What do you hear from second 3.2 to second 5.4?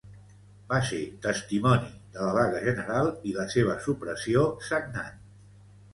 i la seva supressió sagnant.